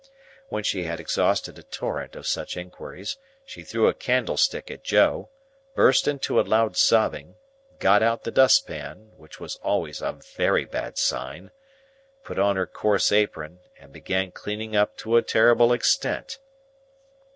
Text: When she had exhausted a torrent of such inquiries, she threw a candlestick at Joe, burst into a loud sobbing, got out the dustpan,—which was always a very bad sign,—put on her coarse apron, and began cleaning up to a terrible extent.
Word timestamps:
When 0.49 0.63
she 0.63 0.85
had 0.85 0.99
exhausted 0.99 1.59
a 1.59 1.61
torrent 1.61 2.15
of 2.15 2.25
such 2.25 2.57
inquiries, 2.57 3.17
she 3.45 3.61
threw 3.63 3.87
a 3.87 3.93
candlestick 3.93 4.71
at 4.71 4.83
Joe, 4.83 5.29
burst 5.75 6.07
into 6.07 6.39
a 6.39 6.41
loud 6.41 6.75
sobbing, 6.75 7.35
got 7.77 8.01
out 8.01 8.23
the 8.23 8.31
dustpan,—which 8.31 9.39
was 9.39 9.57
always 9.57 10.01
a 10.01 10.13
very 10.35 10.65
bad 10.65 10.97
sign,—put 10.97 12.39
on 12.39 12.55
her 12.55 12.65
coarse 12.65 13.11
apron, 13.11 13.59
and 13.79 13.93
began 13.93 14.31
cleaning 14.31 14.75
up 14.75 14.97
to 14.97 15.17
a 15.17 15.21
terrible 15.21 15.71
extent. 15.71 16.39